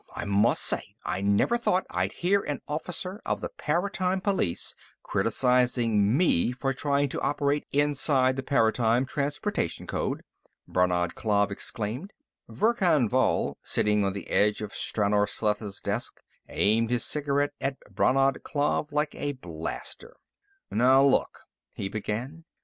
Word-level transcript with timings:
I 0.15 0.25
must 0.25 0.63
say; 0.63 0.95
I 1.05 1.21
never 1.21 1.59
thought 1.59 1.85
I'd 1.91 2.13
hear 2.25 2.41
an 2.41 2.61
officer 2.67 3.21
of 3.23 3.39
the 3.39 3.49
Paratime 3.55 4.19
Police 4.19 4.73
criticizing 5.03 6.17
me 6.17 6.51
for 6.51 6.73
trying 6.73 7.07
to 7.09 7.21
operate 7.21 7.67
inside 7.71 8.35
the 8.35 8.41
Paratime 8.41 9.05
Transposition 9.05 9.85
Code!" 9.85 10.23
Brannad 10.67 11.13
Klav 11.13 11.51
exclaimed. 11.51 12.13
Verkan 12.49 13.09
Vall, 13.09 13.59
sitting 13.61 14.03
on 14.03 14.13
the 14.13 14.31
edge 14.31 14.63
of 14.63 14.73
Stranor 14.73 15.27
Sleth's 15.29 15.79
desk, 15.81 16.19
aimed 16.49 16.89
his 16.89 17.05
cigarette 17.05 17.53
at 17.61 17.77
Brannad 17.93 18.41
Klav 18.41 18.91
like 18.91 19.13
a 19.13 19.33
blaster. 19.33 20.15
"Now, 20.71 21.03
look," 21.05 21.41
he 21.75 21.89
began. 21.89 22.45